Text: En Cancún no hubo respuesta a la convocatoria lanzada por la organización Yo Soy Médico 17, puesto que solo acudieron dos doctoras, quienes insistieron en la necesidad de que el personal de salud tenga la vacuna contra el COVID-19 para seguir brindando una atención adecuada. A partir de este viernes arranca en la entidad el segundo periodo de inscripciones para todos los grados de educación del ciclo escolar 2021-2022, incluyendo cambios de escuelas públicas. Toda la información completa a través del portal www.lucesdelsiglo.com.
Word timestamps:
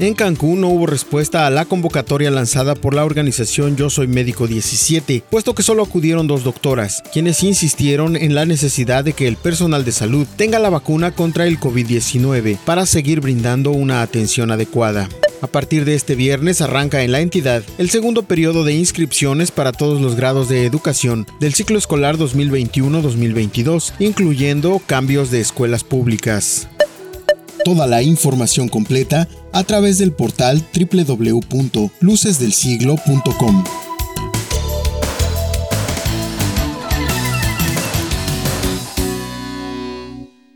En 0.00 0.14
Cancún 0.14 0.60
no 0.60 0.68
hubo 0.68 0.86
respuesta 0.86 1.46
a 1.46 1.50
la 1.50 1.64
convocatoria 1.66 2.30
lanzada 2.30 2.74
por 2.74 2.94
la 2.94 3.04
organización 3.04 3.76
Yo 3.76 3.88
Soy 3.90 4.08
Médico 4.08 4.46
17, 4.48 5.22
puesto 5.30 5.54
que 5.54 5.62
solo 5.62 5.82
acudieron 5.84 6.26
dos 6.26 6.42
doctoras, 6.44 7.02
quienes 7.12 7.42
insistieron 7.44 8.16
en 8.16 8.34
la 8.34 8.44
necesidad 8.44 9.04
de 9.04 9.12
que 9.14 9.28
el 9.28 9.36
personal 9.36 9.84
de 9.84 9.92
salud 9.92 10.26
tenga 10.36 10.58
la 10.58 10.68
vacuna 10.68 11.12
contra 11.14 11.46
el 11.46 11.58
COVID-19 11.60 12.58
para 12.66 12.84
seguir 12.86 13.20
brindando 13.20 13.70
una 13.70 14.02
atención 14.02 14.50
adecuada. 14.50 15.08
A 15.42 15.46
partir 15.46 15.84
de 15.84 15.94
este 15.94 16.14
viernes 16.16 16.62
arranca 16.62 17.02
en 17.02 17.10
la 17.12 17.20
entidad 17.20 17.62
el 17.78 17.88
segundo 17.90 18.22
periodo 18.24 18.64
de 18.64 18.72
inscripciones 18.74 19.50
para 19.52 19.72
todos 19.72 19.98
los 20.00 20.14
grados 20.16 20.48
de 20.48 20.64
educación 20.64 21.26
del 21.40 21.52
ciclo 21.54 21.76
escolar 21.78 22.16
2021-2022, 22.16 23.92
incluyendo 23.98 24.80
cambios 24.86 25.30
de 25.30 25.40
escuelas 25.40 25.82
públicas. 25.84 26.68
Toda 27.64 27.86
la 27.86 28.02
información 28.02 28.68
completa 28.68 29.28
a 29.52 29.62
través 29.64 29.98
del 29.98 30.10
portal 30.12 30.62
www.lucesdelsiglo.com. 30.74 33.64